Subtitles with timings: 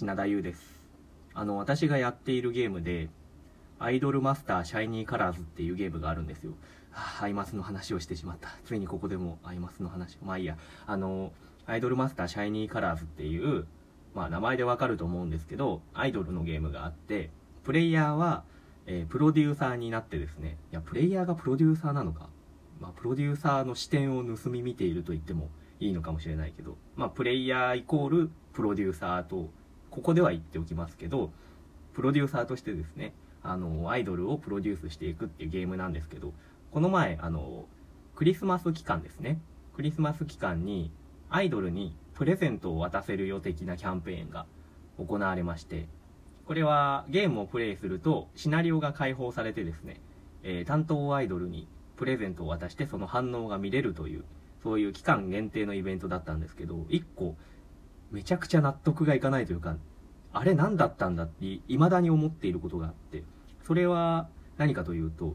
[0.00, 0.80] 品田優です。
[1.34, 3.10] あの私がやっているゲームで
[3.78, 6.52] アイドルマスターシャイニーカラーズっていうゲームがあるんですよ。
[6.90, 8.48] はあアイマスの話をしてしまった。
[8.64, 10.16] ついにここでもアイマスの話。
[10.24, 10.56] まあいいや。
[10.86, 11.32] あの
[11.66, 13.66] アイドルマスターシャイニーカラーズっていう
[14.14, 17.28] まあ名前でわかると思うんですけどアイドルのゲームがあって
[17.62, 18.44] プレイヤーは、
[18.86, 20.56] えープロデューサーになってですね。
[20.72, 22.30] いやプレイヤーがプロデューサーなのか？
[22.80, 29.48] まあプロデューサーの視点を盗み見ていると言ってもいいのかもしれないけど、まあ、プレイヤーイコールプロデューサーと、
[30.00, 31.30] ここでは言っておきますけど、
[31.92, 36.32] プロデューサーとしてですね、あの、アイドルをプロデュースしていくっていうゲームなんですけど、
[36.70, 37.66] この前、あの、
[38.16, 39.38] クリスマス期間ですね。
[39.76, 40.90] クリスマス期間に、
[41.28, 44.46] アイドルにプレゼントを渡せるよ的なキャンペーンが
[44.98, 45.86] 行われまして、
[46.46, 50.00] これはゲームをプレイすると、シナリオが解放されてですね、
[50.42, 54.24] えー担当アイドルにプレゼントを渡してその反応が見れるという、
[54.62, 57.36] そういう期間限定のイベントだったんですけど、一個、
[58.10, 59.76] めちゃくちゃ納得がいかないというか、
[60.32, 63.24] あれ何だったんだって、未だに思っていることがあって、
[63.62, 65.34] それは何かというと、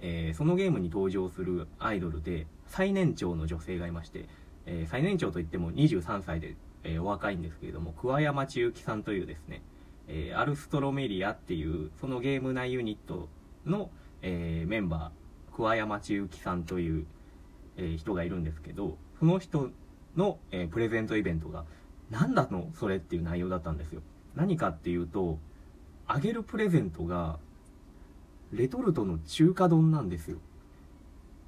[0.00, 4.26] えーそのゲームに登場するアイドルで、最年長の女性がいまして、
[4.66, 9.62] えー最年長といっても23歳で、えーお若いんですけれども、桑山千幸さんというですね、
[10.08, 13.28] えアルストロメリアっていう、そのゲーム内ユニット
[13.66, 13.90] の、
[14.22, 17.06] えメンバー、桑山千幸さんという、
[17.76, 19.70] え人がいるんですけど、その人
[20.16, 21.64] の、えープレゼントイベントが、
[22.10, 24.02] 何だのそれっていう内容だったんですよ。
[24.34, 25.38] 何かっていうと、
[26.06, 27.38] あげるプレゼントが、
[28.52, 30.38] レトルトの中華丼なんですよ。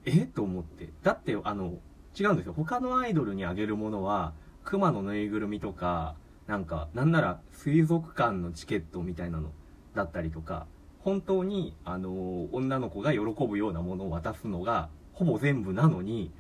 [0.04, 0.26] え？
[0.26, 0.90] と思って。
[1.02, 1.78] だって、あの、
[2.18, 2.52] 違うんですよ。
[2.52, 6.14] 他のアイドルにあげるものは、熊のぬいぐるみとか、
[6.46, 9.50] なんか、なんなら水族館のチケットみたいなの
[9.94, 10.66] だったりとか、
[11.00, 16.30] 本当に、あの、女の子が喜ぶようなものを渡すのが、ほぼ全部なのに、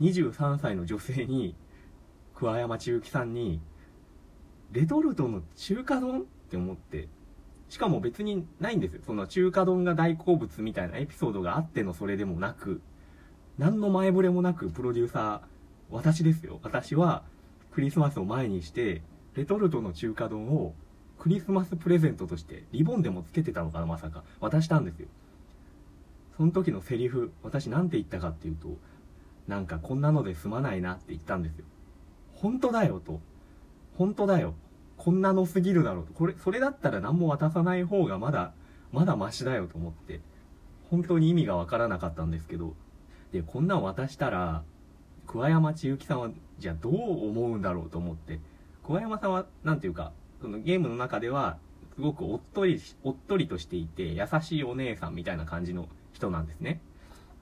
[0.00, 1.56] 23歳の女性に、
[2.34, 3.60] 桑山千幸さんに、
[4.72, 7.08] レトルトの中華丼って思って、
[7.68, 9.02] しかも別にないんですよ。
[9.04, 12.80] その中華丼が大好物みたいなエピソードがあってのそれでもなく、
[13.58, 15.40] 何の前触れもなくプロデューサー、
[15.90, 16.58] 私ですよ。
[16.62, 17.22] 私は
[17.72, 19.02] クリスマスを前にして、
[19.34, 20.74] レトルトの中華丼を
[21.18, 24.24] クリスマスプレゼントとしてリボンでもつけてたのかな、まさか。
[24.40, 25.08] 渡したんですよ。
[26.36, 28.76] その時のセリフ、私なんて言ったかっていうと、
[29.46, 31.64] なんかこんなので済まないなって言ったんですよ。
[32.34, 33.20] 本当だよと。
[33.96, 34.54] 本当だよ。
[34.96, 36.12] こんなのすぎるだろうと。
[36.12, 38.52] これ、それだったら何も渡さない方がまだ、
[38.92, 40.20] まだマシだよと思って。
[40.90, 42.74] 本当に意味がわからなかったんですけど。
[43.32, 44.62] で、こんなん渡したら、
[45.26, 48.40] 桑山千幸さんは、じゃあどう思うんだろうと思って。
[48.84, 51.58] 桑山さんは、なんていうか、そのゲームの中では、
[51.94, 56.80] すごくおっとり、おっとりとしていて、優しいお姉さんみたいな感じの人なんですね。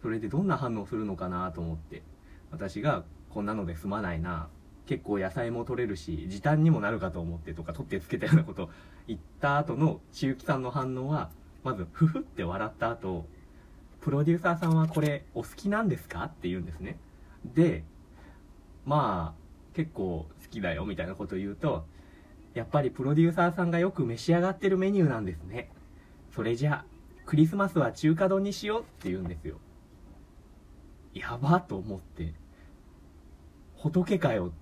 [0.02, 2.02] それでどんな反応するのかなと思って。
[2.50, 4.48] 私が、こんなので済まないな。
[4.86, 8.70] 結構野菜も取れるし、時短にもなるかと思ってとか、取ってつけたようなこと
[9.06, 11.30] 言った後の千幸さんの反応は、
[11.62, 13.26] まず、ふふって笑った後、
[14.00, 16.98] プロデューサーさんはこれお好きなんですかって言うんですね。
[17.54, 17.84] で、
[18.84, 21.86] まあ、結構好きだよみたいなことを言うと、
[22.54, 25.70] やっぱりプロデューサーさんがよく召し上がってるメニューなんですね。
[26.34, 26.84] それじゃあ、
[27.24, 29.58] クリスマスは中華丼にしようって言うんですよ。
[31.14, 32.34] やばと思って、
[33.76, 34.61] 仏かよって。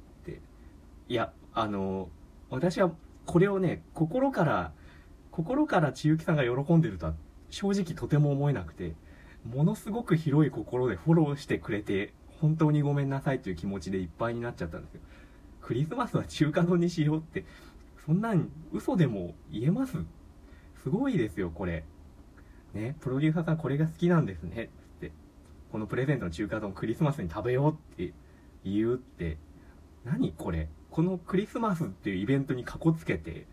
[1.11, 2.09] いや、あの、
[2.51, 2.93] 私は
[3.27, 4.73] これをね、心から、
[5.33, 7.15] 心から千幸さんが喜んでるとは
[7.51, 8.95] 正直とても思えなくて、
[9.45, 15.01] ものすごく広い心でフォローしてくれて、本当にごめんなさいという気持ちでいっぱいになっちゃったんですよ。
[15.61, 17.45] クリスマスは中華丼にしようって、
[18.07, 19.97] そんなん嘘でも言えます？
[20.85, 21.83] すごいですよ、これ。
[22.73, 25.13] ね、プロデューサーさんこれが好きなんですね、つって。
[25.73, 28.13] このプレゼントの中華丼クリスマスに食べようって
[28.65, 29.39] 言うって、
[30.05, 30.69] 何これ？
[30.91, 33.47] このクリスマスっていうイベントにかこつけて、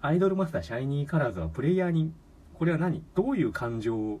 [0.00, 2.12] アイドルマスターシャイニーカラーズはプレイヤーに、
[2.54, 3.02] これは何？
[3.14, 4.20] どういう感情を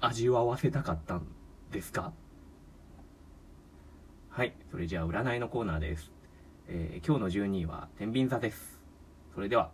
[0.00, 1.26] 味わわせたかったん
[1.72, 2.12] ですか？
[4.30, 6.12] はい、それじゃあ占いのコーナーです。
[6.68, 8.80] えー今日の12位は天秤座です。
[9.34, 9.70] それでは。